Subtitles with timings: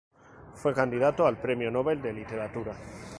[0.55, 2.73] Fue candidato al Premio Nobel de Literatura.